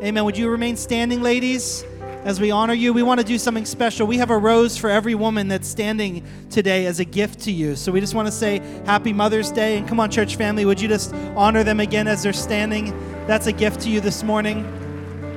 [0.00, 0.24] Amen.
[0.24, 1.84] Would you remain standing, ladies,
[2.22, 2.92] as we honor you?
[2.92, 4.06] We want to do something special.
[4.06, 7.74] We have a rose for every woman that's standing today as a gift to you.
[7.74, 9.76] So we just want to say Happy Mother's Day.
[9.76, 12.96] And come on, church family, would you just honor them again as they're standing?
[13.26, 14.64] That's a gift to you this morning.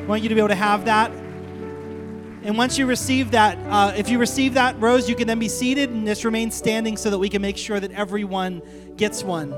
[0.04, 1.10] I want you to be able to have that.
[2.44, 5.50] And once you receive that, uh, if you receive that rose, you can then be
[5.50, 8.62] seated and just remain standing so that we can make sure that everyone
[8.96, 9.56] gets one.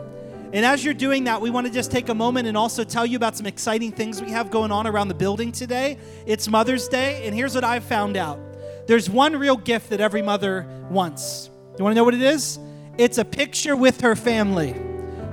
[0.54, 3.08] And as you're doing that, we want to just take a moment and also tell
[3.08, 5.98] you about some exciting things we have going on around the building today.
[6.28, 8.40] It's Mother's Day, and here's what I've found out
[8.86, 11.50] there's one real gift that every mother wants.
[11.78, 12.60] You want to know what it is?
[13.00, 14.76] It's a picture with her family.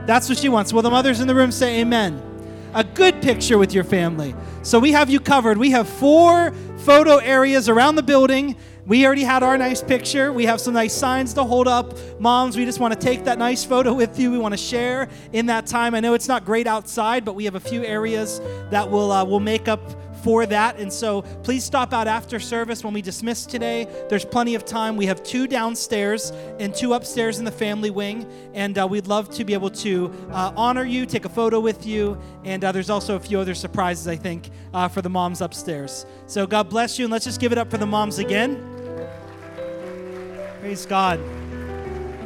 [0.06, 0.73] That's what she wants.
[0.73, 2.23] Will the mothers in the room say amen?
[2.73, 4.34] A good picture with your family.
[4.62, 5.59] So we have you covered.
[5.59, 8.56] We have four photo areas around the building
[8.87, 10.33] we already had our nice picture.
[10.33, 11.95] We have some nice signs to hold up.
[12.20, 14.30] Moms, we just want to take that nice photo with you.
[14.30, 15.95] We want to share in that time.
[15.95, 19.25] I know it's not great outside, but we have a few areas that will uh,
[19.25, 19.80] will make up
[20.23, 20.79] for that.
[20.79, 23.87] And so please stop out after service when we dismiss today.
[24.09, 24.97] There's plenty of time.
[24.97, 28.31] We have two downstairs and two upstairs in the family wing.
[28.55, 31.87] And uh, we'd love to be able to uh, honor you, take a photo with
[31.87, 32.19] you.
[32.44, 36.06] And uh, there's also a few other surprises, I think, uh, for the moms upstairs.
[36.27, 37.06] So God bless you.
[37.06, 38.69] And let's just give it up for the moms again.
[40.61, 41.19] Praise God.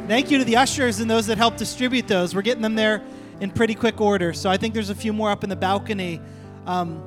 [0.07, 2.35] Thank you to the ushers and those that helped distribute those.
[2.35, 3.01] We're getting them there
[3.39, 4.33] in pretty quick order.
[4.33, 6.19] So I think there's a few more up in the balcony.
[6.65, 7.01] Um,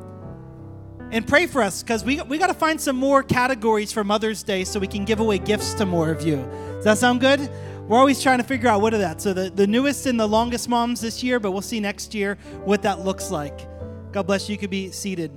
[1.12, 4.43] and pray for us because we, we got to find some more categories for Mother's
[4.43, 6.37] Day so we can give away gifts to more of you.
[6.77, 7.51] Does that sound good?
[7.89, 9.21] We're always trying to figure out what are that.
[9.21, 12.39] So the, the newest and the longest moms this year, but we'll see next year
[12.65, 13.69] what that looks like.
[14.12, 14.55] God bless you.
[14.55, 15.31] You could be seated.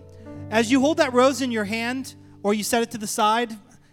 [0.51, 3.51] As you hold that rose in your hand or you set it to the side,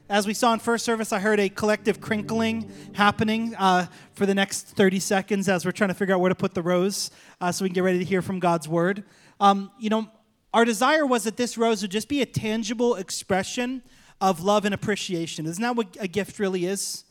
[0.09, 4.35] as we saw in first service, I heard a collective crinkling happening uh, for the
[4.35, 7.53] next 30 seconds as we're trying to figure out where to put the rose uh,
[7.53, 9.05] so we can get ready to hear from God's word.
[9.39, 10.09] Um, you know,
[10.55, 13.83] our desire was that this rose would just be a tangible expression
[14.21, 15.45] of love and appreciation.
[15.45, 17.05] Isn't that what a gift really is?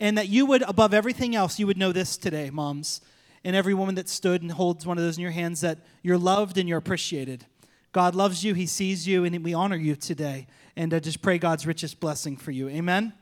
[0.00, 3.02] And that you would, above everything else, you would know this today, moms,
[3.44, 6.18] and every woman that stood and holds one of those in your hands that you're
[6.18, 7.44] loved and you're appreciated.
[7.92, 10.46] God loves you, He sees you, and we honor you today.
[10.76, 12.68] And I just pray God's richest blessing for you.
[12.68, 13.12] Amen?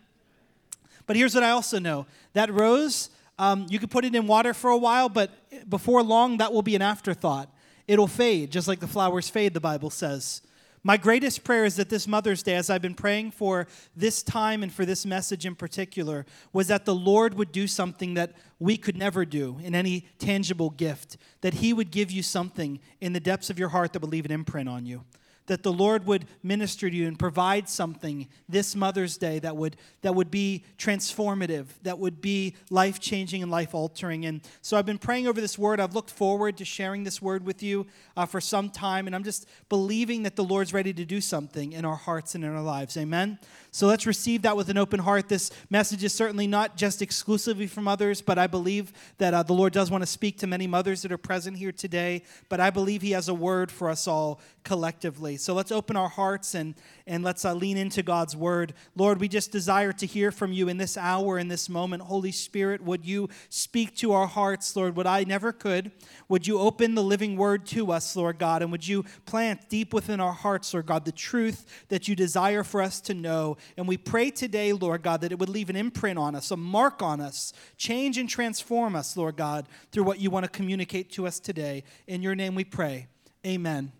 [1.07, 4.53] But here's what I also know that rose, um, you could put it in water
[4.53, 5.31] for a while, but
[5.69, 7.49] before long, that will be an afterthought.
[7.87, 10.43] It'll fade, just like the flowers fade, the Bible says.
[10.87, 13.67] My greatest prayer is that this Mother's Day, as I've been praying for
[13.97, 18.15] this time and for this message in particular, was that the Lord would do something
[18.15, 22.79] that we could never do in any tangible gift, that He would give you something
[23.01, 25.03] in the depths of your heart that would leave an imprint on you
[25.47, 29.77] that the Lord would minister to you and provide something this Mother's Day that would,
[30.03, 34.27] that would be transformative, that would be life changing and life altering.
[34.27, 35.81] And so I've been praying over this word.
[35.81, 37.87] I've looked forward to sharing this word with you
[38.17, 41.73] uh, for some time, and I'm just believing that the Lord's ready to do something
[41.73, 42.97] in our hearts and in our lives.
[42.97, 43.39] Amen.
[43.71, 45.29] So let's receive that with an open heart.
[45.29, 49.53] This message is certainly not just exclusively from others, but I believe that uh, the
[49.53, 52.23] Lord does want to speak to many mothers that are present here today.
[52.49, 55.36] But I believe He has a word for us all collectively.
[55.37, 56.75] So let's open our hearts and,
[57.07, 58.75] and let's uh, lean into God's word.
[58.95, 62.03] Lord, we just desire to hear from you in this hour, in this moment.
[62.03, 65.93] Holy Spirit, would you speak to our hearts, Lord, what I never could?
[66.29, 68.63] Would you open the living word to us, Lord God?
[68.63, 72.65] And would you plant deep within our hearts, Lord God, the truth that you desire
[72.65, 73.57] for us to know?
[73.77, 76.57] And we pray today, Lord God, that it would leave an imprint on us, a
[76.57, 81.11] mark on us, change and transform us, Lord God, through what you want to communicate
[81.13, 81.85] to us today.
[82.07, 83.09] In your name we pray.
[83.47, 83.93] Amen.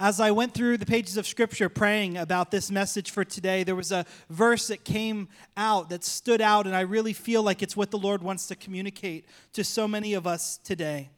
[0.00, 3.74] As I went through the pages of Scripture praying about this message for today, there
[3.74, 7.76] was a verse that came out that stood out, and I really feel like it's
[7.76, 11.10] what the Lord wants to communicate to so many of us today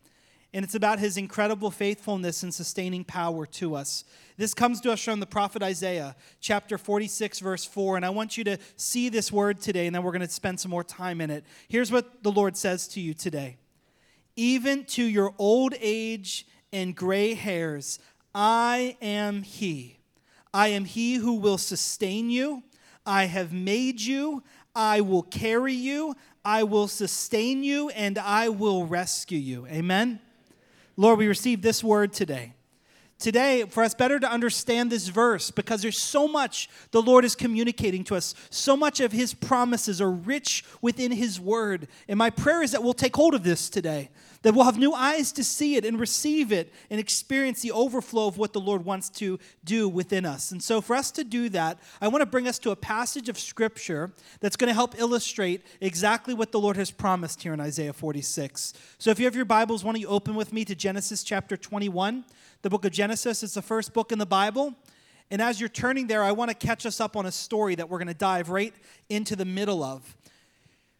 [0.52, 4.04] and it's about his incredible faithfulness and sustaining power to us.
[4.36, 7.96] This comes to us from the prophet Isaiah, chapter 46, verse 4.
[7.96, 10.58] And I want you to see this word today, and then we're going to spend
[10.58, 11.44] some more time in it.
[11.68, 13.58] Here's what the Lord says to you today
[14.34, 18.00] Even to your old age and gray hairs,
[18.34, 19.98] I am He.
[20.52, 22.62] I am He who will sustain you.
[23.06, 24.42] I have made you.
[24.74, 26.14] I will carry you.
[26.44, 29.66] I will sustain you, and I will rescue you.
[29.66, 30.20] Amen.
[30.96, 32.54] Lord, we receive this word today.
[33.20, 37.34] Today, for us better to understand this verse, because there's so much the Lord is
[37.34, 41.86] communicating to us, so much of His promises are rich within His word.
[42.08, 44.08] And my prayer is that we'll take hold of this today,
[44.40, 48.26] that we'll have new eyes to see it and receive it and experience the overflow
[48.26, 50.50] of what the Lord wants to do within us.
[50.50, 53.28] And so, for us to do that, I want to bring us to a passage
[53.28, 57.60] of Scripture that's going to help illustrate exactly what the Lord has promised here in
[57.60, 58.72] Isaiah 46.
[58.96, 61.58] So, if you have your Bibles, why don't you open with me to Genesis chapter
[61.58, 62.24] 21?
[62.62, 63.42] The book of Genesis.
[63.42, 64.74] It's the first book in the Bible.
[65.30, 67.88] And as you're turning there, I want to catch us up on a story that
[67.88, 68.74] we're going to dive right
[69.08, 70.16] into the middle of.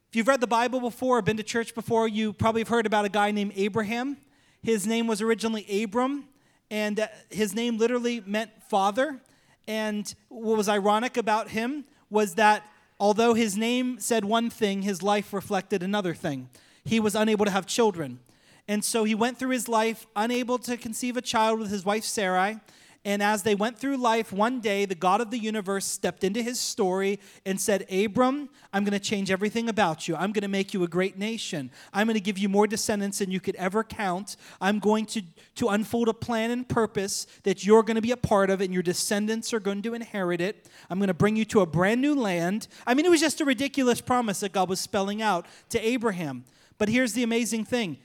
[0.09, 2.87] If you've read the Bible before or been to church before, you probably have heard
[2.87, 4.17] about a guy named Abraham.
[4.62, 6.25] His name was originally Abram,
[6.71, 9.21] and uh, his name literally meant father.
[9.67, 12.65] And what was ironic about him was that
[12.99, 16.49] although his name said one thing, his life reflected another thing.
[16.85, 18.21] He was unable to have children.
[18.70, 22.05] And so he went through his life unable to conceive a child with his wife
[22.05, 22.61] Sarai.
[23.05, 26.40] And as they went through life, one day the God of the universe stepped into
[26.40, 30.14] his story and said, Abram, I'm going to change everything about you.
[30.14, 31.72] I'm going to make you a great nation.
[31.93, 34.37] I'm going to give you more descendants than you could ever count.
[34.61, 35.22] I'm going to,
[35.56, 38.72] to unfold a plan and purpose that you're going to be a part of, and
[38.72, 40.69] your descendants are going to inherit it.
[40.88, 42.69] I'm going to bring you to a brand new land.
[42.87, 46.44] I mean, it was just a ridiculous promise that God was spelling out to Abraham.
[46.78, 47.99] But here's the amazing thing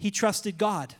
[0.00, 0.96] he trusted God.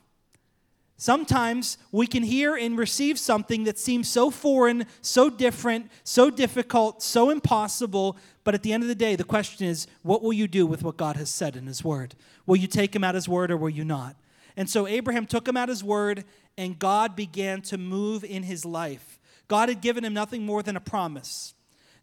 [0.97, 7.03] Sometimes we can hear and receive something that seems so foreign, so different, so difficult,
[7.03, 10.47] so impossible, but at the end of the day, the question is what will you
[10.47, 12.15] do with what God has said in His Word?
[12.45, 14.15] Will you take Him at His Word or will you not?
[14.59, 16.25] And so Abraham took him at His Word,
[16.59, 19.19] and God began to move in his life.
[19.49, 21.55] God had given him nothing more than a promise.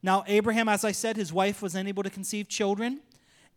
[0.01, 3.01] Now, Abraham, as I said, his wife was unable to conceive children.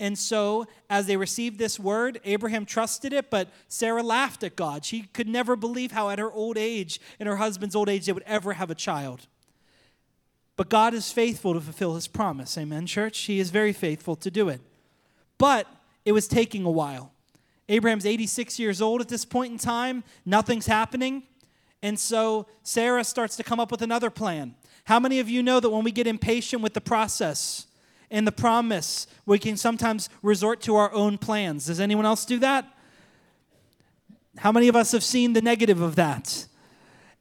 [0.01, 4.83] And so, as they received this word, Abraham trusted it, but Sarah laughed at God.
[4.83, 8.13] She could never believe how, at her old age, in her husband's old age, they
[8.13, 9.27] would ever have a child.
[10.57, 12.57] But God is faithful to fulfill his promise.
[12.57, 13.19] Amen, church?
[13.21, 14.63] He is very faithful to do it.
[15.37, 15.67] But
[16.07, 17.13] it was taking a while.
[17.69, 21.25] Abraham's 86 years old at this point in time, nothing's happening.
[21.83, 24.55] And so Sarah starts to come up with another plan.
[24.85, 27.67] How many of you know that when we get impatient with the process,
[28.11, 31.67] in the promise, we can sometimes resort to our own plans.
[31.67, 32.67] Does anyone else do that?
[34.39, 36.47] How many of us have seen the negative of that?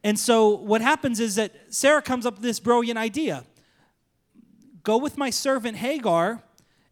[0.04, 3.44] And so what happens is that Sarah comes up with this brilliant idea
[4.84, 6.42] go with my servant Hagar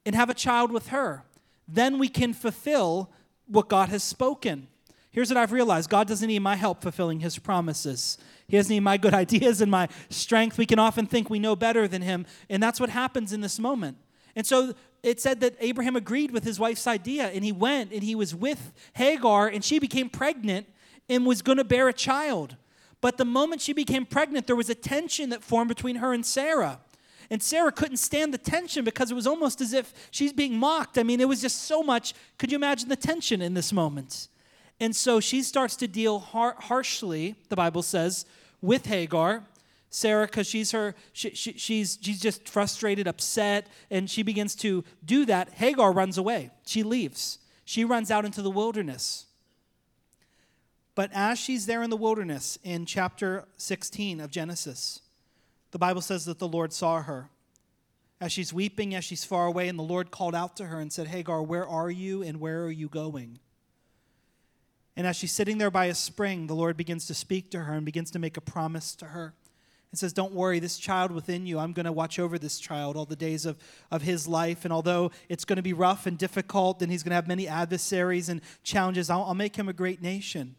[0.06, 1.24] and have a child with her.
[1.68, 3.12] Then we can fulfill
[3.48, 4.68] what God has spoken.
[5.10, 8.18] Here's what I've realized God doesn't need my help fulfilling his promises.
[8.48, 10.58] He doesn't need my good ideas and my strength.
[10.58, 13.60] We can often think we know better than him, and that's what happens in this
[13.60, 13.98] moment.
[14.36, 14.74] And so
[15.04, 18.36] it said that Abraham agreed with his wife's idea, and he went and he was
[18.36, 20.68] with Hagar, and she became pregnant
[21.10, 22.56] and was going to bear a child.
[23.00, 26.26] But the moment she became pregnant, there was a tension that formed between her and
[26.26, 26.80] Sarah.
[27.30, 30.98] And Sarah couldn't stand the tension because it was almost as if she's being mocked.
[30.98, 32.14] I mean, it was just so much.
[32.38, 34.30] Could you imagine the tension in this moment?
[34.80, 38.26] And so she starts to deal har- harshly, the Bible says,
[38.62, 39.44] with Hagar.
[39.90, 44.84] Sarah, because she's her, she, she, she's she's just frustrated, upset, and she begins to
[45.04, 45.50] do that.
[45.54, 46.52] Hagar runs away.
[46.66, 47.40] She leaves.
[47.64, 49.28] She runs out into the wilderness.
[50.94, 55.02] But as she's there in the wilderness in chapter 16 of Genesis,
[55.72, 57.30] the Bible says that the Lord saw her.
[58.20, 60.92] As she's weeping, as she's far away, and the Lord called out to her and
[60.92, 63.40] said, Hagar, where are you and where are you going?
[64.98, 67.74] And as she's sitting there by a spring, the Lord begins to speak to her
[67.74, 69.36] and begins to make a promise to her.
[69.92, 72.98] And says, Don't worry, this child within you, I'm going to watch over this child
[72.98, 73.58] all the days of,
[73.92, 74.66] of his life.
[74.66, 77.48] And although it's going to be rough and difficult, and he's going to have many
[77.48, 80.56] adversaries and challenges, I'll, I'll make him a great nation.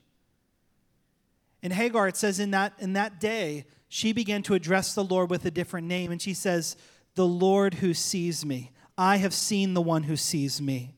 [1.61, 5.31] In Hagar, it says, in that, in that day, she began to address the Lord
[5.31, 6.13] with a different name.
[6.13, 6.77] And she says,
[7.17, 8.71] The Lord who sees me.
[8.97, 10.95] I have seen the one who sees me.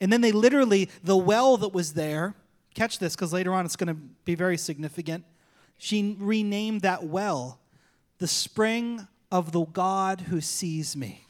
[0.00, 2.36] And then they literally, the well that was there,
[2.74, 5.24] Catch this because later on it's going to be very significant.
[5.78, 7.58] She renamed that well
[8.18, 11.24] the spring of the God who sees me.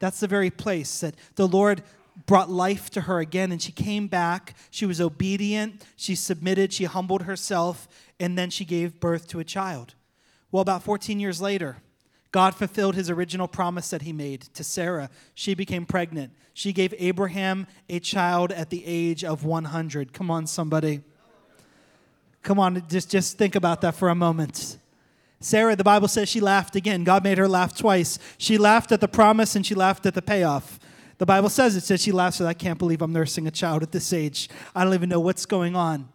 [0.00, 1.82] That's the very place that the Lord
[2.26, 4.54] brought life to her again, and she came back.
[4.70, 7.88] She was obedient, she submitted, she humbled herself,
[8.18, 9.94] and then she gave birth to a child.
[10.50, 11.76] Well, about 14 years later,
[12.32, 15.10] God fulfilled his original promise that he made to Sarah.
[15.34, 16.32] She became pregnant.
[16.60, 20.12] She gave Abraham a child at the age of 100.
[20.12, 21.00] Come on, somebody.
[22.42, 24.76] Come on, just, just think about that for a moment.
[25.40, 27.02] Sarah, the Bible says she laughed again.
[27.02, 28.18] God made her laugh twice.
[28.36, 30.78] She laughed at the promise and she laughed at the payoff.
[31.16, 33.92] The Bible says it says she laughs, I can't believe I'm nursing a child at
[33.92, 34.50] this age.
[34.74, 36.10] I don't even know what's going on.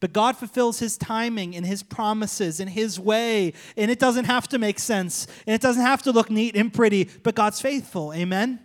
[0.00, 3.54] But God fulfills His timing and His promises in His way.
[3.78, 5.26] And it doesn't have to make sense.
[5.46, 8.12] And it doesn't have to look neat and pretty, but God's faithful.
[8.12, 8.60] Amen?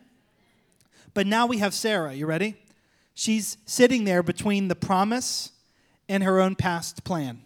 [1.16, 2.14] But now we have Sarah.
[2.14, 2.58] You ready?
[3.16, 5.54] She's sitting there between the promise
[6.08, 7.42] and her own past plan.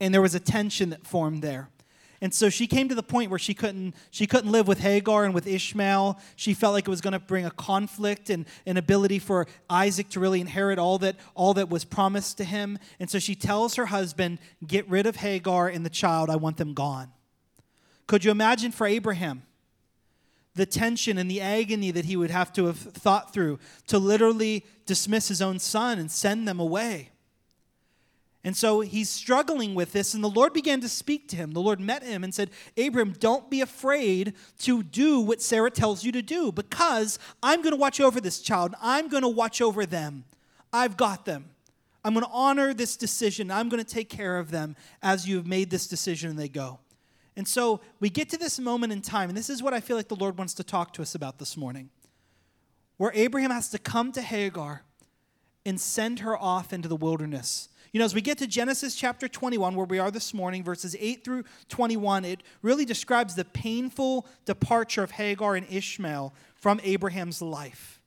[0.00, 1.68] And there was a tension that formed there.
[2.22, 5.24] And so she came to the point where she couldn't she couldn't live with Hagar
[5.24, 6.18] and with Ishmael.
[6.36, 10.08] She felt like it was going to bring a conflict and an ability for Isaac
[10.10, 12.78] to really inherit all that all that was promised to him.
[12.98, 16.30] And so she tells her husband, "Get rid of Hagar and the child.
[16.30, 17.12] I want them gone."
[18.06, 19.42] Could you imagine for Abraham?
[20.54, 24.64] The tension and the agony that he would have to have thought through to literally
[24.86, 27.10] dismiss his own son and send them away.
[28.44, 31.52] And so he's struggling with this, and the Lord began to speak to him.
[31.52, 36.02] The Lord met him and said, Abram, don't be afraid to do what Sarah tells
[36.02, 38.74] you to do, because I'm going to watch over this child.
[38.82, 40.24] I'm going to watch over them.
[40.72, 41.50] I've got them.
[42.04, 43.48] I'm going to honor this decision.
[43.50, 46.80] I'm going to take care of them as you've made this decision and they go.
[47.36, 49.96] And so we get to this moment in time, and this is what I feel
[49.96, 51.90] like the Lord wants to talk to us about this morning,
[52.98, 54.82] where Abraham has to come to Hagar
[55.64, 59.28] and send her off into the wilderness you know, as we get to Genesis chapter
[59.28, 64.26] 21, where we are this morning, verses 8 through 21, it really describes the painful
[64.46, 68.00] departure of Hagar and Ishmael from Abraham's life.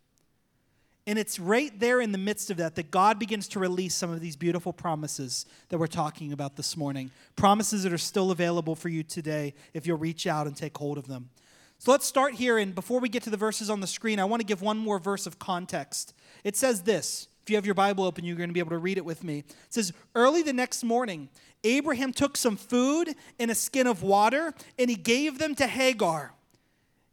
[1.07, 4.11] And it's right there in the midst of that that God begins to release some
[4.11, 7.11] of these beautiful promises that we're talking about this morning.
[7.35, 10.97] Promises that are still available for you today if you'll reach out and take hold
[10.97, 11.29] of them.
[11.77, 12.57] So let's start here.
[12.57, 14.77] And before we get to the verses on the screen, I want to give one
[14.77, 16.15] more verse of context.
[16.43, 18.79] It says this if you have your Bible open, you're going to be able to
[18.79, 19.39] read it with me.
[19.39, 21.29] It says, Early the next morning,
[21.63, 26.33] Abraham took some food and a skin of water, and he gave them to Hagar.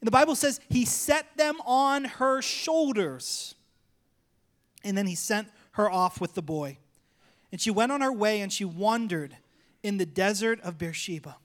[0.01, 3.57] And the Bible says he set them on her shoulders.
[4.85, 6.79] And then he sent her off with the boy.
[7.51, 9.37] And she went on her way and she wandered
[9.83, 11.37] in the desert of Beersheba.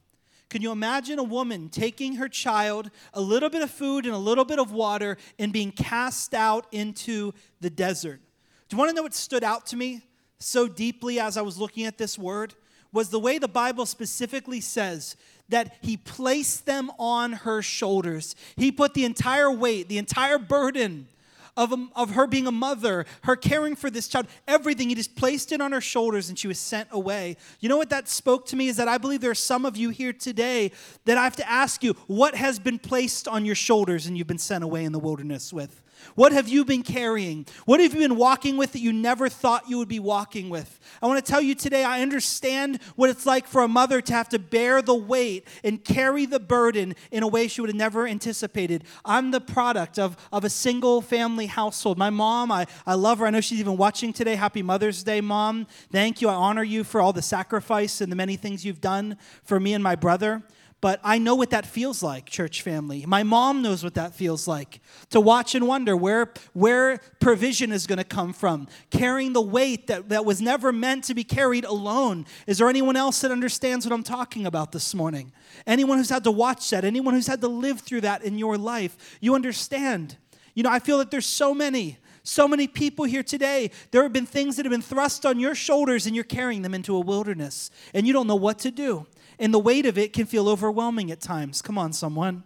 [0.49, 4.19] Can you imagine a woman taking her child, a little bit of food and a
[4.19, 8.21] little bit of water, and being cast out into the desert?
[8.69, 10.01] Do you want to know what stood out to me
[10.39, 12.53] so deeply as I was looking at this word?
[12.93, 15.17] Was the way the Bible specifically says
[15.49, 18.35] that he placed them on her shoulders.
[18.55, 21.07] He put the entire weight, the entire burden
[21.57, 25.15] of, a, of her being a mother, her caring for this child, everything, he just
[25.15, 27.35] placed it on her shoulders and she was sent away.
[27.59, 29.75] You know what that spoke to me is that I believe there are some of
[29.75, 30.71] you here today
[31.05, 34.27] that I have to ask you, what has been placed on your shoulders and you've
[34.27, 35.81] been sent away in the wilderness with?
[36.15, 37.45] What have you been carrying?
[37.65, 40.79] What have you been walking with that you never thought you would be walking with?
[41.01, 44.13] I want to tell you today, I understand what it's like for a mother to
[44.13, 47.77] have to bear the weight and carry the burden in a way she would have
[47.77, 48.83] never anticipated.
[49.05, 51.97] I'm the product of, of a single family household.
[51.97, 53.27] My mom, I, I love her.
[53.27, 54.35] I know she's even watching today.
[54.35, 55.67] Happy Mother's Day, Mom.
[55.91, 56.29] Thank you.
[56.29, 59.73] I honor you for all the sacrifice and the many things you've done for me
[59.73, 60.43] and my brother.
[60.79, 63.03] But I know what that feels like, church family.
[63.07, 64.79] My mom knows what that feels like
[65.09, 69.87] to watch and wonder where, where provision is going to come from, carrying the weight
[69.87, 72.27] that, that was never meant to be carried alone.
[72.45, 75.31] Is there anyone else that understands what I'm talking about this morning?
[75.65, 78.55] Anyone who's had to watch that, anyone who's had to live through that in your
[78.55, 80.17] life, you understand.
[80.53, 84.11] You know, I feel that there's so many so many people here today, there have
[84.11, 86.99] been things that have been thrust on your shoulders and you're carrying them into a
[86.99, 89.07] wilderness and you don't know what to do
[89.39, 91.61] and the weight of it can feel overwhelming at times.
[91.61, 92.43] Come on, someone.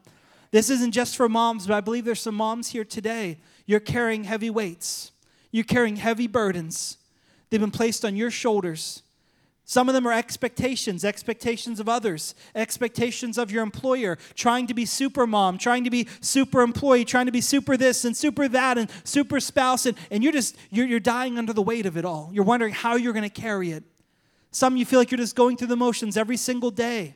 [0.52, 3.38] This isn't just for moms, but I believe there's some moms here today.
[3.66, 5.12] You're carrying heavy weights,
[5.52, 6.98] you're carrying heavy burdens.
[7.50, 9.04] They've been placed on your shoulders.
[9.66, 14.86] Some of them are expectations, expectations of others, expectations of your employer, trying to be
[14.86, 18.78] super mom, trying to be super employee, trying to be super this and super that
[18.78, 22.04] and super spouse, and, and you're just you're, you're dying under the weight of it
[22.04, 22.30] all.
[22.34, 23.84] You're wondering how you're going to carry it.
[24.52, 27.16] Some you feel like you're just going through the motions every single day.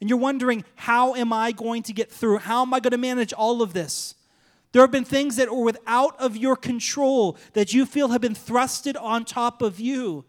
[0.00, 2.38] And you're wondering, how am I going to get through?
[2.38, 4.14] How am I going to manage all of this?
[4.72, 8.34] There have been things that are without of your control that you feel have been
[8.34, 10.24] thrusted on top of you.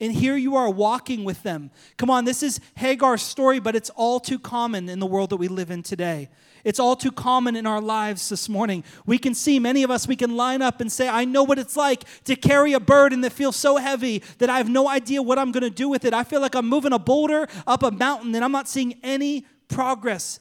[0.00, 1.70] And here you are walking with them.
[1.96, 5.36] Come on, this is Hagar's story, but it's all too common in the world that
[5.38, 6.28] we live in today.
[6.64, 8.84] It's all too common in our lives this morning.
[9.06, 11.58] We can see many of us, we can line up and say, I know what
[11.58, 15.20] it's like to carry a burden that feels so heavy that I have no idea
[15.20, 16.14] what I'm going to do with it.
[16.14, 19.46] I feel like I'm moving a boulder up a mountain and I'm not seeing any
[19.68, 20.38] progress.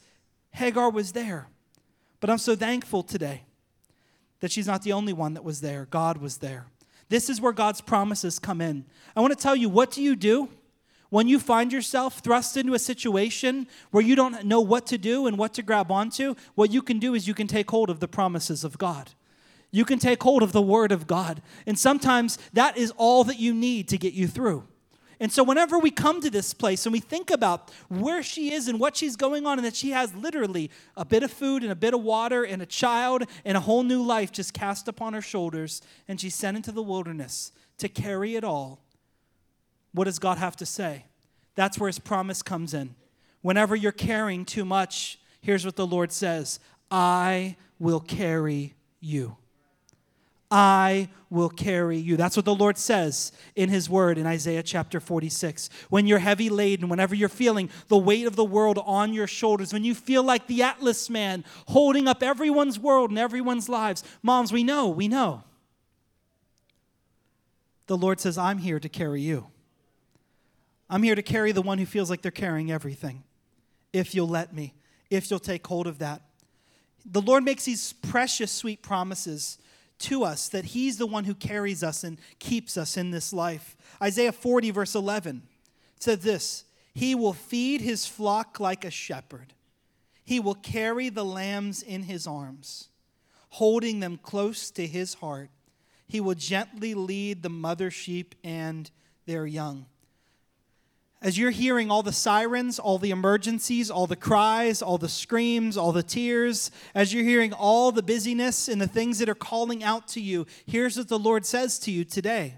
[0.51, 1.47] Hagar was there.
[2.19, 3.43] But I'm so thankful today
[4.39, 5.87] that she's not the only one that was there.
[5.89, 6.67] God was there.
[7.09, 8.85] This is where God's promises come in.
[9.15, 10.49] I want to tell you what do you do
[11.09, 15.25] when you find yourself thrust into a situation where you don't know what to do
[15.25, 17.99] and what to grab onto, what you can do is you can take hold of
[17.99, 19.11] the promises of God.
[19.71, 21.41] You can take hold of the Word of God.
[21.65, 24.65] And sometimes that is all that you need to get you through.
[25.19, 28.67] And so, whenever we come to this place and we think about where she is
[28.67, 31.71] and what she's going on, and that she has literally a bit of food and
[31.71, 35.13] a bit of water and a child and a whole new life just cast upon
[35.13, 38.81] her shoulders, and she's sent into the wilderness to carry it all
[39.97, 41.05] what does God have to say?
[41.55, 42.93] That's where his promise comes in.
[43.41, 46.59] Whenever you're carrying too much, here's what the Lord says
[46.91, 49.37] I will carry you.
[50.49, 52.15] I will carry you.
[52.15, 55.69] That's what the Lord says in His Word in Isaiah chapter 46.
[55.89, 59.73] When you're heavy laden, whenever you're feeling the weight of the world on your shoulders,
[59.73, 64.53] when you feel like the Atlas man holding up everyone's world and everyone's lives, moms,
[64.53, 65.43] we know, we know.
[67.87, 69.47] The Lord says, I'm here to carry you.
[70.89, 73.23] I'm here to carry the one who feels like they're carrying everything,
[73.91, 74.73] if you'll let me,
[75.09, 76.21] if you'll take hold of that.
[77.05, 79.57] The Lord makes these precious, sweet promises
[79.99, 83.75] to us that He's the one who carries us and keeps us in this life.
[84.01, 85.43] Isaiah 40, verse 11
[85.99, 89.53] said this He will feed His flock like a shepherd,
[90.23, 92.89] He will carry the lambs in His arms,
[93.49, 95.49] holding them close to His heart.
[96.07, 98.89] He will gently lead the mother sheep and
[99.25, 99.87] their young.
[101.19, 105.75] As you're hearing all the sirens, all the emergencies, all the cries, all the screams,
[105.75, 109.83] all the tears, as you're hearing all the busyness and the things that are calling
[109.83, 112.55] out to you, here's what the Lord says to you today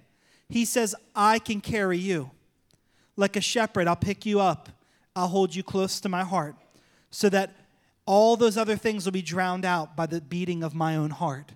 [0.50, 2.32] He says, I can carry you.
[3.16, 4.70] Like a shepherd, I'll pick you up,
[5.16, 6.56] I'll hold you close to my heart,
[7.12, 7.56] so that
[8.06, 11.54] all those other things will be drowned out by the beating of my own heart,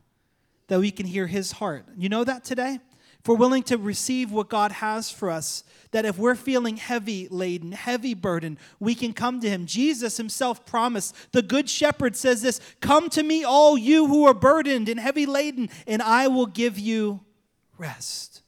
[0.67, 1.86] that we can hear His heart.
[1.98, 2.79] You know that today?
[3.24, 7.30] If we're willing to receive what God has for us, that if we're feeling heavy
[7.30, 9.65] laden, heavy burden, we can come to Him.
[9.65, 14.34] Jesus Himself promised, the Good Shepherd says this Come to me, all you who are
[14.34, 17.22] burdened and heavy laden, and I will give you
[17.77, 18.42] rest.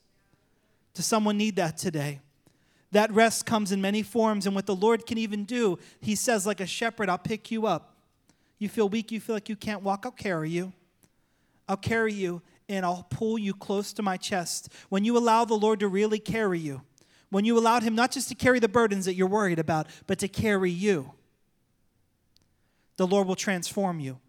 [0.93, 2.19] Does someone need that today?
[2.91, 6.45] That rest comes in many forms, and what the Lord can even do, He says,
[6.45, 7.95] like a shepherd, I'll pick you up.
[8.59, 10.73] You feel weak, you feel like you can't walk, I'll carry you.
[11.69, 14.69] I'll carry you and I'll pull you close to my chest.
[14.89, 16.81] When you allow the Lord to really carry you,
[17.29, 20.19] when you allowed Him not just to carry the burdens that you're worried about, but
[20.19, 21.11] to carry you,
[22.97, 24.19] the Lord will transform you.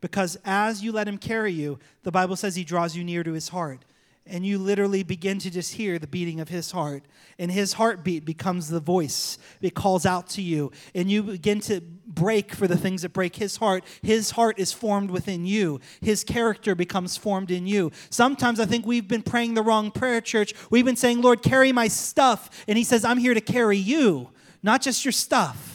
[0.00, 3.32] Because as you let Him carry you, the Bible says He draws you near to
[3.32, 3.84] His heart
[4.26, 7.04] and you literally begin to just hear the beating of his heart.
[7.38, 10.72] And his heartbeat becomes the voice it calls out to you.
[10.94, 13.84] And you begin to break for the things that break his heart.
[14.02, 15.80] His heart is formed within you.
[16.00, 17.90] His character becomes formed in you.
[18.08, 20.54] Sometimes i think we've been praying the wrong prayer church.
[20.70, 22.64] We've been saying lord carry my stuff.
[22.66, 24.30] And he says i'm here to carry you
[24.62, 25.73] not just your stuff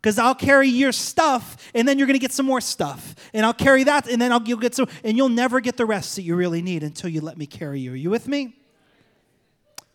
[0.00, 3.14] because I'll carry your stuff and then you're going to get some more stuff.
[3.34, 5.86] And I'll carry that and then I'll, you'll get some, and you'll never get the
[5.86, 7.92] rest that you really need until you let me carry you.
[7.92, 8.56] Are you with me?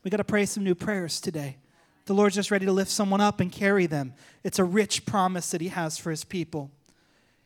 [0.04, 1.58] We got to pray some new prayers today.
[2.06, 4.13] The Lord's just ready to lift someone up and carry them.
[4.44, 6.70] It's a rich promise that He has for His people.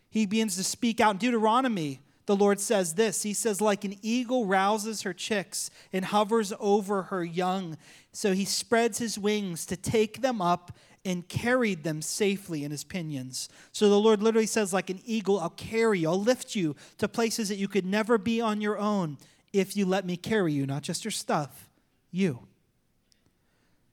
[0.10, 2.02] He begins to speak out in Deuteronomy.
[2.26, 7.04] The Lord says this He says, like an eagle rouses her chicks and hovers over
[7.04, 7.78] her young.
[8.12, 10.72] So he spreads his wings to take them up
[11.06, 13.50] and carried them safely in his pinions.
[13.72, 17.08] So the Lord literally says, like an eagle, I'll carry you, I'll lift you to
[17.08, 19.18] places that you could never be on your own
[19.54, 21.70] if you let me carry you, not just your stuff,
[22.12, 22.40] you.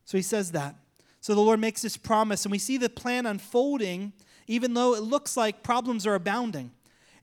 [0.05, 0.75] So he says that.
[1.21, 4.13] So the Lord makes this promise, and we see the plan unfolding,
[4.47, 6.71] even though it looks like problems are abounding.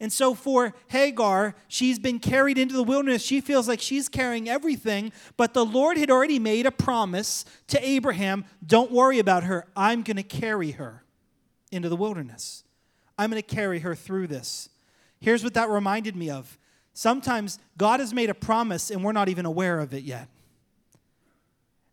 [0.03, 3.23] And so for Hagar, she's been carried into the wilderness.
[3.23, 7.81] She feels like she's carrying everything, but the Lord had already made a promise to
[7.81, 9.65] Abraham don't worry about her.
[9.77, 11.05] I'm going to carry her
[11.71, 12.65] into the wilderness.
[13.17, 14.67] I'm going to carry her through this.
[15.21, 16.57] Here's what that reminded me of.
[16.93, 20.27] Sometimes God has made a promise and we're not even aware of it yet.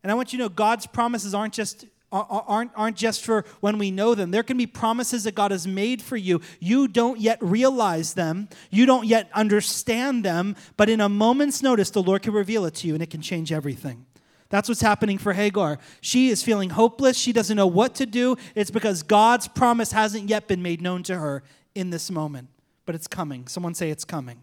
[0.03, 3.77] And I want you to know God's promises aren't just aren't, aren't just for when
[3.77, 4.31] we know them.
[4.31, 6.41] There can be promises that God has made for you.
[6.59, 11.89] You don't yet realize them, you don't yet understand them, but in a moment's notice,
[11.89, 14.05] the Lord can reveal it to you and it can change everything.
[14.49, 15.79] That's what's happening for Hagar.
[16.01, 17.17] She is feeling hopeless.
[17.17, 18.35] She doesn't know what to do.
[18.53, 21.41] It's because God's promise hasn't yet been made known to her
[21.73, 22.49] in this moment,
[22.85, 23.47] but it's coming.
[23.47, 24.41] Someone say it's coming.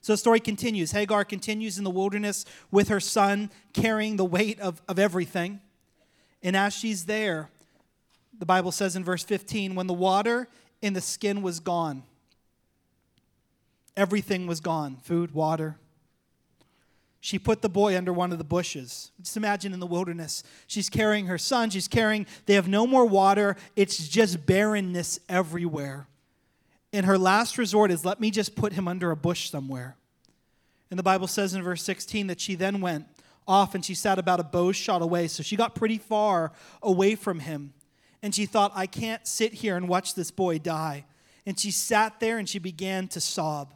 [0.00, 0.92] So the story continues.
[0.92, 5.60] Hagar continues in the wilderness with her son, carrying the weight of, of everything.
[6.42, 7.48] And as she's there,
[8.38, 10.48] the Bible says in verse 15, when the water
[10.82, 12.02] in the skin was gone,
[13.96, 15.76] everything was gone food, water.
[17.20, 19.10] She put the boy under one of the bushes.
[19.20, 20.44] Just imagine in the wilderness.
[20.68, 21.70] She's carrying her son.
[21.70, 23.56] She's carrying, they have no more water.
[23.74, 26.06] It's just barrenness everywhere.
[26.92, 29.96] And her last resort is, let me just put him under a bush somewhere.
[30.88, 33.06] And the Bible says in verse 16 that she then went
[33.46, 35.28] off and she sat about a bow shot away.
[35.28, 37.72] So she got pretty far away from him.
[38.22, 41.04] And she thought, I can't sit here and watch this boy die.
[41.44, 43.74] And she sat there and she began to sob.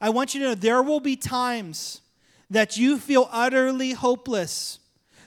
[0.00, 2.00] I want you to know there will be times
[2.48, 4.78] that you feel utterly hopeless.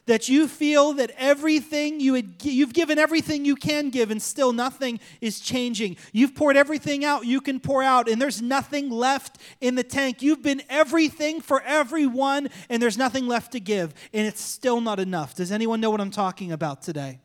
[0.05, 4.51] That you feel that everything you had, you've given everything you can give and still
[4.51, 5.95] nothing is changing.
[6.11, 10.21] You've poured everything out you can pour out and there's nothing left in the tank.
[10.21, 14.99] You've been everything for everyone and there's nothing left to give and it's still not
[14.99, 15.35] enough.
[15.35, 17.19] Does anyone know what I'm talking about today?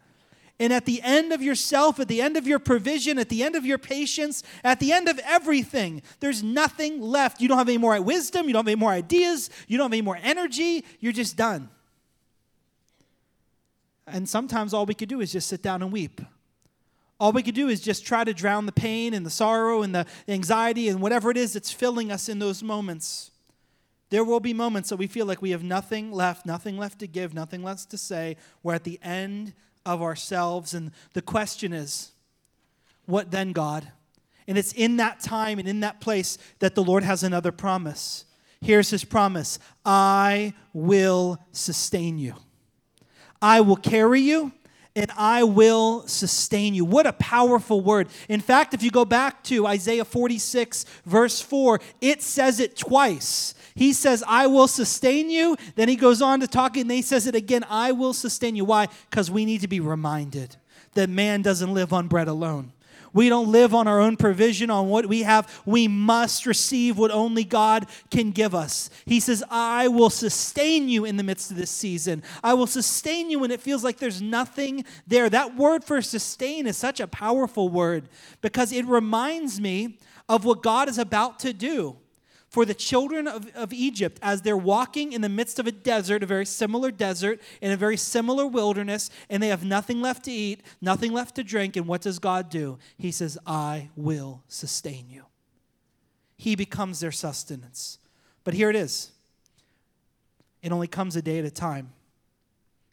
[0.60, 3.54] And at the end of yourself, at the end of your provision, at the end
[3.54, 7.40] of your patience, at the end of everything, there's nothing left.
[7.40, 9.92] You don't have any more wisdom, you don't have any more ideas, you don't have
[9.92, 11.70] any more energy, you're just done.
[14.12, 16.20] And sometimes all we could do is just sit down and weep.
[17.20, 19.94] All we could do is just try to drown the pain and the sorrow and
[19.94, 23.32] the anxiety and whatever it is that's filling us in those moments.
[24.10, 27.06] There will be moments that we feel like we have nothing left, nothing left to
[27.06, 28.36] give, nothing left to say.
[28.62, 29.52] We're at the end
[29.84, 30.74] of ourselves.
[30.74, 32.12] And the question is,
[33.06, 33.90] what then, God?
[34.46, 38.24] And it's in that time and in that place that the Lord has another promise.
[38.60, 42.34] Here's his promise I will sustain you.
[43.40, 44.52] I will carry you
[44.98, 46.84] and I will sustain you.
[46.84, 48.08] What a powerful word.
[48.28, 53.54] In fact, if you go back to Isaiah 46, verse 4, it says it twice.
[53.76, 55.56] He says, I will sustain you.
[55.76, 58.64] Then he goes on to talk, and he says it again I will sustain you.
[58.64, 58.88] Why?
[59.08, 60.56] Because we need to be reminded
[60.94, 62.72] that man doesn't live on bread alone.
[63.12, 65.62] We don't live on our own provision, on what we have.
[65.64, 68.90] We must receive what only God can give us.
[69.06, 72.22] He says, I will sustain you in the midst of this season.
[72.42, 75.28] I will sustain you when it feels like there's nothing there.
[75.28, 78.08] That word for sustain is such a powerful word
[78.40, 81.96] because it reminds me of what God is about to do
[82.48, 86.22] for the children of, of Egypt as they're walking in the midst of a desert,
[86.22, 90.32] a very similar desert, in a very similar wilderness, and they have nothing left to
[90.32, 91.76] eat, nothing left to drink.
[91.76, 92.78] And what does God do?
[92.96, 95.24] He says, I will sustain you.
[96.38, 97.98] He becomes their sustenance.
[98.44, 99.12] But here it is
[100.62, 101.92] it only comes a day at a time,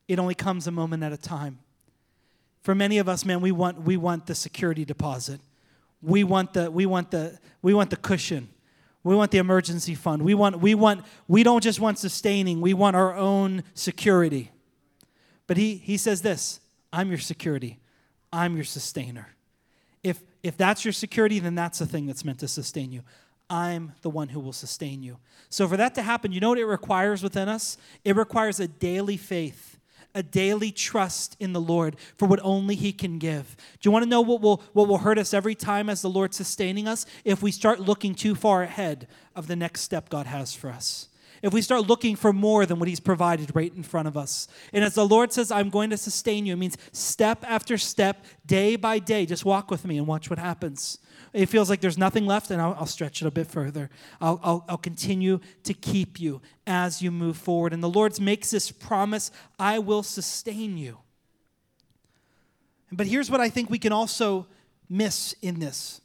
[0.08, 1.60] it only comes a moment at a time.
[2.62, 5.40] For many of us, man, we want, we want the security deposit.
[6.02, 8.50] We want the, we want the, we want the cushion.
[9.06, 10.24] We want the emergency fund.
[10.24, 14.52] We want, we want, we don't just want sustaining, we want our own security.
[15.46, 16.60] But he, he says this
[16.92, 17.80] I'm your security,
[18.34, 19.30] I'm your sustainer.
[20.02, 23.04] If, if that's your security, then that's the thing that's meant to sustain you.
[23.48, 25.18] I'm the one who will sustain you.
[25.50, 27.78] So, for that to happen, you know what it requires within us?
[28.04, 29.78] It requires a daily faith
[30.16, 33.56] a daily trust in the Lord for what only He can give.
[33.80, 36.10] Do you want to know what will, what will hurt us every time as the
[36.10, 37.06] Lord sustaining us?
[37.24, 41.10] If we start looking too far ahead of the next step God has for us.
[41.42, 44.48] If we start looking for more than what He's provided right in front of us.
[44.74, 48.26] And as the Lord says, I'm going to sustain you, it means step after step,
[48.46, 50.98] day by day, just walk with me and watch what happens
[51.36, 53.90] it feels like there's nothing left, and I'll, I'll stretch it a bit further.
[54.22, 57.74] I'll, I'll, I'll continue to keep you as you move forward.
[57.74, 61.00] And the Lord makes this promise I will sustain you.
[62.92, 64.48] But here's what I think we can also
[64.90, 66.02] miss in this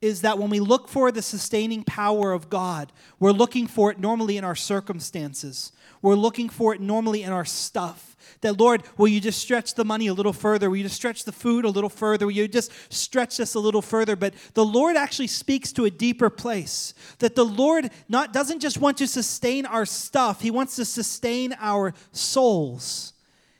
[0.00, 3.98] is that when we look for the sustaining power of God, we're looking for it
[3.98, 5.72] normally in our circumstances.
[6.00, 8.09] We're looking for it normally in our stuff.
[8.40, 10.70] That, Lord, will you just stretch the money a little further?
[10.70, 12.26] Will you just stretch the food a little further?
[12.26, 14.16] Will you just stretch this a little further?
[14.16, 16.94] But the Lord actually speaks to a deeper place.
[17.18, 21.54] That the Lord not, doesn't just want to sustain our stuff, He wants to sustain
[21.60, 23.12] our souls.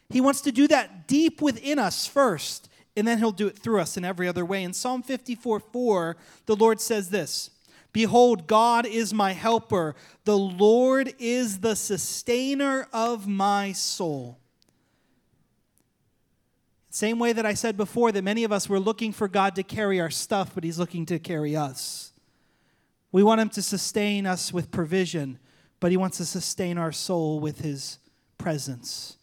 [0.08, 3.80] He wants to do that deep within us first, and then He'll do it through
[3.80, 4.64] us in every other way.
[4.64, 7.50] In Psalm 54 4, the Lord says this.
[7.92, 9.94] Behold, God is my helper.
[10.24, 14.39] The Lord is the sustainer of my soul.
[16.90, 19.62] Same way that I said before that many of us were looking for God to
[19.62, 22.12] carry our stuff, but He's looking to carry us.
[23.12, 25.38] We want Him to sustain us with provision,
[25.78, 27.98] but He wants to sustain our soul with His
[28.38, 29.18] presence,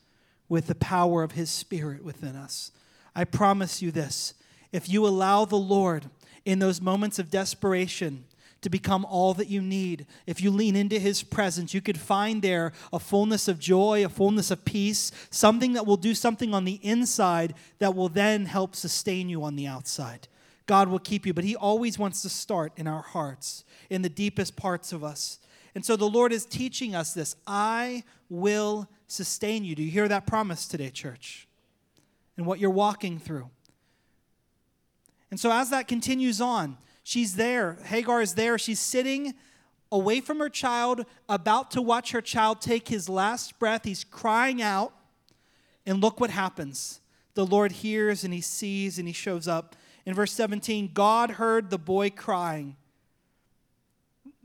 [0.48, 2.72] with the power of His Spirit within us.
[3.14, 4.34] I promise you this
[4.72, 6.10] if you allow the Lord
[6.46, 8.24] in those moments of desperation,
[8.62, 10.06] to become all that you need.
[10.26, 14.10] If you lean into His presence, you could find there a fullness of joy, a
[14.10, 18.76] fullness of peace, something that will do something on the inside that will then help
[18.76, 20.28] sustain you on the outside.
[20.66, 24.10] God will keep you, but He always wants to start in our hearts, in the
[24.10, 25.40] deepest parts of us.
[25.76, 29.76] And so the Lord is teaching us this I will sustain you.
[29.76, 31.48] Do you hear that promise today, church?
[32.36, 33.50] And what you're walking through.
[35.32, 37.78] And so as that continues on, She's there.
[37.86, 38.58] Hagar is there.
[38.58, 39.34] She's sitting
[39.94, 43.86] away from her child, about to watch her child take his last breath.
[43.86, 44.92] He's crying out.
[45.86, 47.00] And look what happens.
[47.34, 49.74] The Lord hears and he sees and he shows up.
[50.06, 52.76] In verse 17, God heard the boy crying.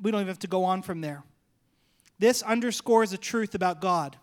[0.00, 1.24] We don't even have to go on from there.
[2.20, 4.16] This underscores a truth about God.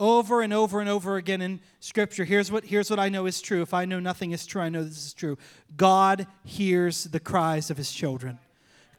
[0.00, 3.40] Over and over and over again in scripture here's what here's what i know is
[3.40, 5.36] true if i know nothing is true i know this is true
[5.76, 8.38] god hears the cries of his children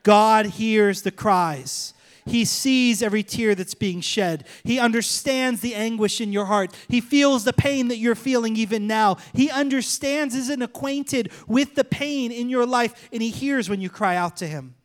[0.04, 1.94] god hears the cries
[2.26, 4.46] he sees every tear that's being shed.
[4.64, 6.74] He understands the anguish in your heart.
[6.88, 9.18] He feels the pain that you're feeling even now.
[9.34, 13.90] He understands, isn't acquainted with the pain in your life, and He hears when you
[13.90, 14.76] cry out to Him.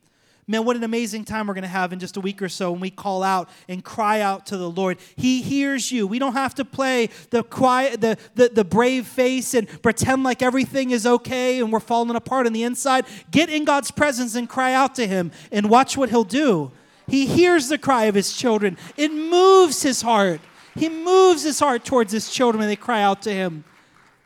[0.48, 2.70] Man, what an amazing time we're going to have in just a week or so
[2.70, 4.98] when we call out and cry out to the Lord.
[5.16, 6.06] He hears you.
[6.06, 10.42] We don't have to play the quiet, the, the, the brave face and pretend like
[10.42, 13.06] everything is okay and we're falling apart on the inside.
[13.32, 16.70] Get in God's presence and cry out to Him and watch what He'll do.
[17.09, 20.40] He hears the cry of His children, it moves His heart.
[20.76, 23.64] He moves His heart towards His children when they cry out to Him.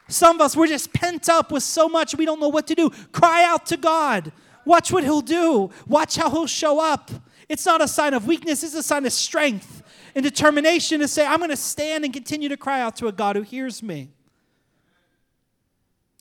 [0.09, 2.75] Some of us, we're just pent up with so much we don't know what to
[2.75, 2.91] do.
[3.13, 4.33] Cry out to God.
[4.65, 5.71] Watch what he'll do.
[5.87, 7.11] Watch how he'll show up.
[7.49, 9.83] It's not a sign of weakness, it's a sign of strength
[10.15, 13.13] and determination to say, I'm going to stand and continue to cry out to a
[13.13, 14.11] God who hears me,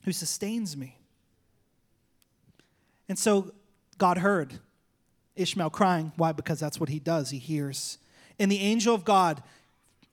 [0.04, 0.98] who sustains me.
[3.08, 3.52] And so
[3.98, 4.60] God heard
[5.36, 6.12] Ishmael crying.
[6.16, 6.32] Why?
[6.32, 7.30] Because that's what he does.
[7.30, 7.98] He hears.
[8.38, 9.42] And the angel of God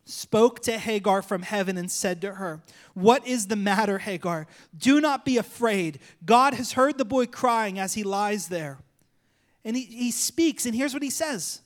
[0.08, 2.62] spoke to Hagar from heaven and said to her,
[2.94, 4.48] What is the matter, Hagar?
[4.78, 6.00] Do not be afraid.
[6.26, 8.80] God has heard the boy crying as he lies there.
[9.66, 11.62] And he, he speaks, and here's what he says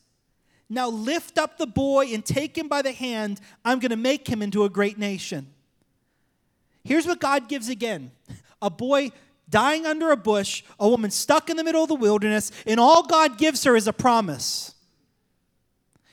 [0.69, 3.39] Now lift up the boy and take him by the hand.
[3.63, 5.47] I'm going to make him into a great nation.
[6.84, 8.12] Here's what God gives again
[8.62, 9.12] a boy
[9.49, 13.04] dying under a bush, a woman stuck in the middle of the wilderness, and all
[13.04, 14.73] God gives her is a promise.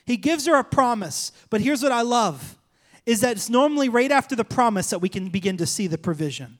[0.09, 1.31] He gives her a promise.
[1.51, 2.57] But here's what I love
[3.05, 5.99] is that it's normally right after the promise that we can begin to see the
[5.99, 6.57] provision.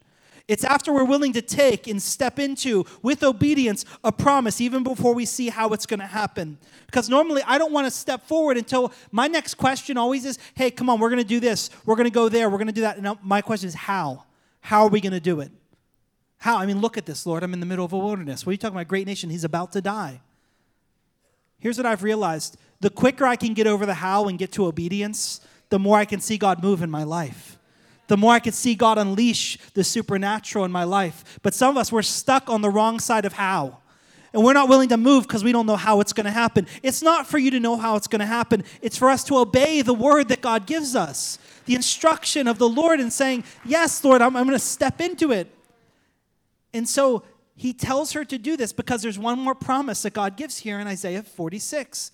[0.47, 5.15] It's after we're willing to take and step into, with obedience, a promise, even before
[5.15, 6.59] we see how it's going to happen.
[6.85, 10.69] Because normally I don't want to step forward until my next question always is, hey,
[10.69, 11.71] come on, we're going to do this.
[11.87, 12.51] We're going to go there.
[12.51, 12.97] We're going to do that.
[12.97, 14.25] And my question is, how?
[14.61, 15.49] How are we going to do it?
[16.37, 16.57] How?
[16.57, 17.41] I mean, look at this, Lord.
[17.41, 18.45] I'm in the middle of a wilderness.
[18.45, 18.87] What are you talking about?
[18.87, 19.31] Great nation.
[19.31, 20.21] He's about to die.
[21.59, 24.65] Here's what I've realized the quicker I can get over the how and get to
[24.65, 27.57] obedience, the more I can see God move in my life.
[28.07, 31.39] The more I can see God unleash the supernatural in my life.
[31.43, 33.79] But some of us, we're stuck on the wrong side of how.
[34.33, 36.67] And we're not willing to move because we don't know how it's going to happen.
[36.83, 39.37] It's not for you to know how it's going to happen, it's for us to
[39.37, 44.03] obey the word that God gives us, the instruction of the Lord, and saying, Yes,
[44.03, 45.47] Lord, I'm, I'm going to step into it.
[46.73, 47.23] And so
[47.55, 50.79] he tells her to do this because there's one more promise that God gives here
[50.79, 52.11] in Isaiah 46.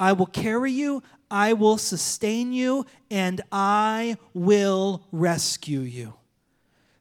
[0.00, 6.14] I will carry you, I will sustain you, and I will rescue you.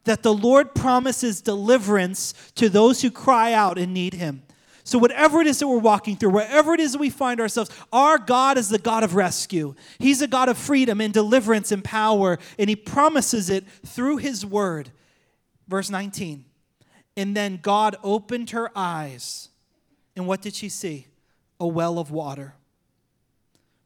[0.03, 4.43] That the Lord promises deliverance to those who cry out and need Him.
[4.83, 7.71] So, whatever it is that we're walking through, wherever it is that we find ourselves,
[7.93, 9.75] our God is the God of rescue.
[9.99, 14.45] He's a God of freedom and deliverance and power, and He promises it through His
[14.45, 14.91] word.
[15.67, 16.45] Verse 19.
[17.15, 19.49] And then God opened her eyes,
[20.15, 21.07] and what did she see?
[21.59, 22.55] A well of water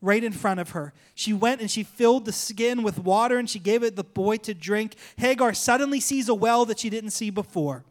[0.04, 0.94] right in front of her.
[1.16, 4.36] She went and she filled the skin with water and she gave it the boy
[4.38, 4.96] to drink.
[5.16, 7.86] Hagar suddenly sees a well that she didn't see before.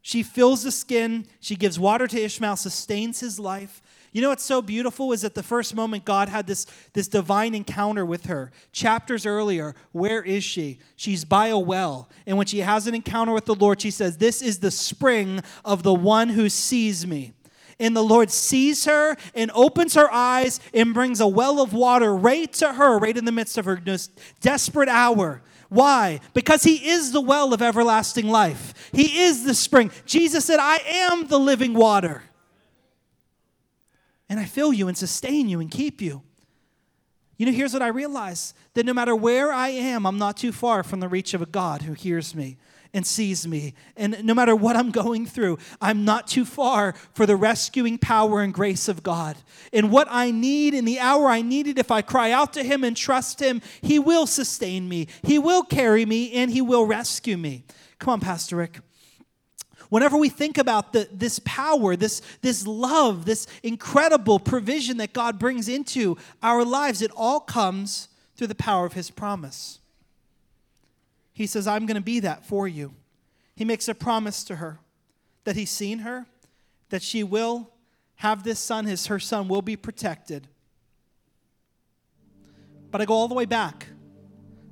[0.00, 3.82] She fills the skin, she gives water to Ishmael, sustains his life.
[4.12, 7.54] You know what's so beautiful is that the first moment God had this, this divine
[7.56, 8.52] encounter with her.
[8.70, 10.78] Chapters earlier, where is she?
[10.94, 12.08] She's by a well.
[12.24, 15.42] And when she has an encounter with the Lord, she says, This is the spring
[15.64, 17.32] of the one who sees me.
[17.78, 22.14] And the Lord sees her and opens her eyes and brings a well of water
[22.16, 23.80] right to her, right in the midst of her
[24.40, 25.42] desperate hour.
[25.68, 26.20] Why?
[26.32, 28.90] Because He is the well of everlasting life.
[28.92, 29.90] He is the spring.
[30.06, 32.22] Jesus said, I am the living water.
[34.28, 36.22] And I fill you and sustain you and keep you.
[37.36, 40.52] You know, here's what I realize that no matter where I am, I'm not too
[40.52, 42.56] far from the reach of a God who hears me
[42.96, 43.74] and sees me.
[43.94, 48.40] And no matter what I'm going through, I'm not too far for the rescuing power
[48.40, 49.36] and grace of God.
[49.70, 52.62] And what I need in the hour I need it, if I cry out to
[52.62, 56.86] Him and trust Him, He will sustain me, He will carry me, and He will
[56.86, 57.64] rescue me.
[57.98, 58.80] Come on, Pastor Rick.
[59.90, 65.38] Whenever we think about the, this power, this, this love, this incredible provision that God
[65.38, 69.80] brings into our lives, it all comes through the power of His promise.
[71.36, 72.94] He says, I'm going to be that for you.
[73.54, 74.78] He makes a promise to her
[75.44, 76.24] that he's seen her,
[76.88, 77.68] that she will
[78.14, 80.48] have this son, his, her son will be protected.
[82.90, 83.86] But I go all the way back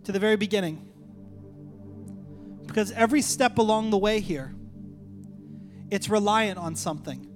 [0.05, 0.89] to the very beginning.
[2.67, 4.55] Because every step along the way here,
[5.91, 7.29] it's reliant on something.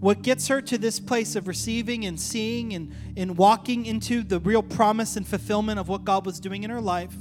[0.00, 4.40] what gets her to this place of receiving and seeing and, and walking into the
[4.40, 7.14] real promise and fulfillment of what God was doing in her life,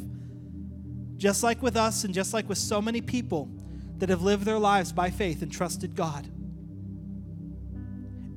[1.20, 3.50] just like with us and just like with so many people
[3.98, 6.28] that have lived their lives by faith and trusted God,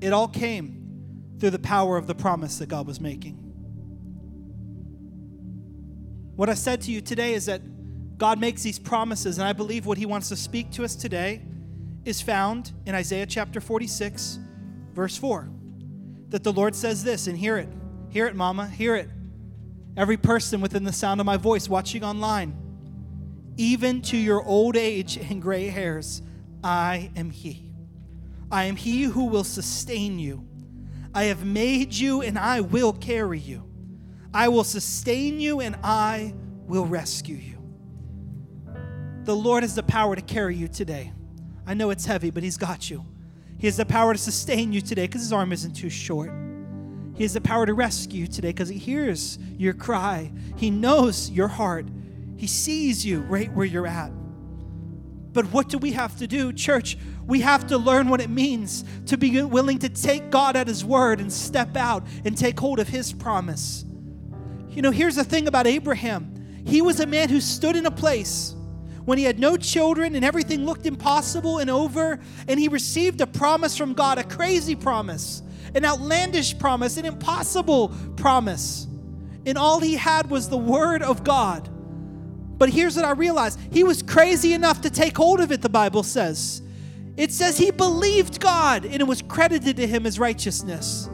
[0.01, 3.35] it all came through the power of the promise that God was making.
[6.35, 7.63] What I said to you today is that
[8.19, 11.43] God makes these promises, and I believe what He wants to speak to us today
[12.05, 14.41] is found in Isaiah chapter 46,
[14.93, 15.49] verse 4.
[16.31, 17.69] That the Lord says this, and hear it.
[18.09, 19.09] Hear it, mama, hear it.
[19.97, 22.57] Every person within the sound of my voice watching online,
[23.57, 26.23] even to your old age and gray hairs,
[26.65, 27.71] I am He.
[28.51, 30.47] I am He who will sustain you.
[31.15, 33.65] I have made you, and I will carry you.
[34.33, 36.35] I will sustain you, and I
[36.67, 37.59] will rescue you.
[39.25, 41.13] The Lord has the power to carry you today.
[41.67, 43.05] I know it's heavy, but He's got you.
[43.59, 46.33] He has the power to sustain you today because His arm isn't too short.
[47.15, 50.33] He has the power to rescue you today because He hears your cry.
[50.57, 51.87] He knows your heart.
[52.43, 54.11] He sees you right where you're at.
[55.33, 56.99] But what do we have to do, church?
[57.25, 60.85] We have to learn what it means to be willing to take God at His
[60.85, 63.85] word and step out and take hold of His promise.
[64.71, 67.93] You know, here's the thing about Abraham he was a man who stood in a
[67.93, 68.57] place
[69.05, 73.27] when he had no children and everything looked impossible and over, and he received a
[73.29, 75.43] promise from God, a crazy promise,
[75.77, 78.89] an outlandish promise, an impossible promise.
[79.47, 81.69] And all he had was the word of God.
[82.63, 85.69] But here's what I realized he was crazy enough to take hold of it, the
[85.69, 86.63] Bible says.
[87.17, 91.11] It says he believed God and it was credited to him as righteousness.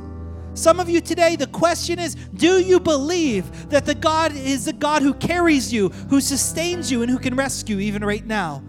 [0.53, 4.75] Some of you today, the question is do you believe that the God is the
[4.75, 8.63] God who carries you, who sustains you, and who can rescue even right now?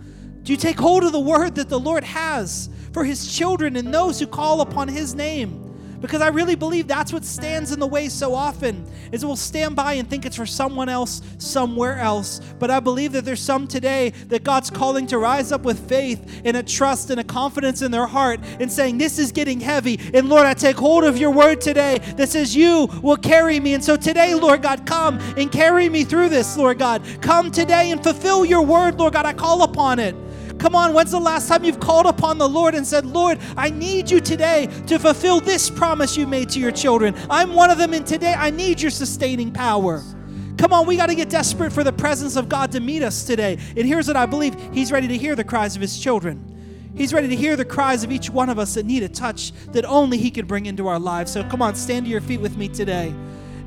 [0.43, 3.93] Do you take hold of the word that the Lord has for his children and
[3.93, 5.68] those who call upon his name?
[6.01, 9.75] Because I really believe that's what stands in the way so often is we'll stand
[9.75, 12.39] by and think it's for someone else somewhere else.
[12.59, 16.41] But I believe that there's some today that God's calling to rise up with faith
[16.45, 19.99] and a trust and a confidence in their heart and saying this is getting heavy.
[20.13, 23.73] And Lord I take hold of your word today that says you will carry me.
[23.73, 27.03] And so today Lord God come and carry me through this Lord God.
[27.21, 29.25] Come today and fulfill your word Lord God.
[29.25, 30.15] I call upon it
[30.59, 33.69] Come on, when's the last time you've called upon the Lord and said, Lord, I
[33.69, 37.15] need you today to fulfill this promise you made to your children?
[37.29, 40.03] I'm one of them, and today I need your sustaining power.
[40.57, 43.23] Come on, we got to get desperate for the presence of God to meet us
[43.23, 43.57] today.
[43.77, 46.91] And here's what I believe He's ready to hear the cries of His children.
[46.93, 49.53] He's ready to hear the cries of each one of us that need a touch
[49.67, 51.31] that only He can bring into our lives.
[51.31, 53.13] So come on, stand to your feet with me today.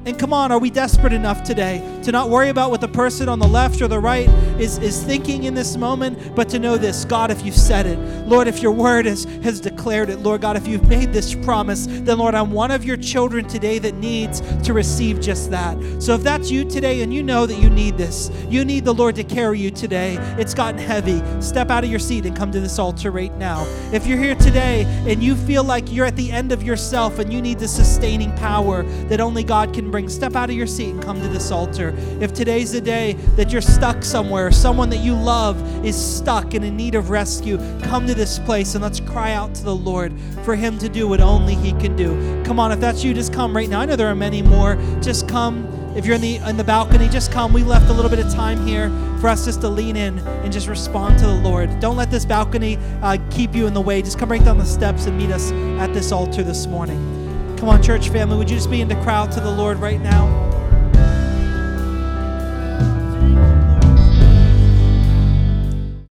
[0.04, 3.28] And come on, are we desperate enough today to not worry about what the person
[3.28, 6.76] on the left or the right is, is thinking in this moment, but to know
[6.76, 10.40] this God, if you've said it, Lord, if your word is, has declared it, Lord
[10.40, 13.94] God, if you've made this promise, then Lord, I'm one of your children today that
[13.94, 15.78] needs to receive just that.
[16.02, 18.94] So if that's you today and you know that you need this, you need the
[18.94, 22.50] Lord to carry you today, it's gotten heavy, step out of your seat and come
[22.50, 23.64] to this altar right now.
[23.92, 27.32] If you're here today and you feel like you're at the end of yourself and
[27.32, 30.90] you need the sustaining power that only God can bring, step out of your seat
[30.90, 31.94] and come to this altar.
[32.18, 36.64] If today's the day that you're stuck somewhere, someone that you love is stuck and
[36.64, 40.18] in need of rescue, come to this place and let's cry out to the Lord
[40.44, 42.42] for Him to do what only He can do.
[42.42, 43.80] Come on, if that's you, just come right now.
[43.80, 44.76] I know there are many more.
[45.00, 45.68] Just come.
[45.94, 47.52] If you're in the in the balcony, just come.
[47.52, 48.88] We left a little bit of time here
[49.20, 51.80] for us just to lean in and just respond to the Lord.
[51.80, 54.00] Don't let this balcony uh, keep you in the way.
[54.00, 57.21] Just come right down the steps and meet us at this altar this morning.
[57.62, 60.00] Come on, church family, would you just begin to cry out to the Lord right
[60.00, 60.41] now?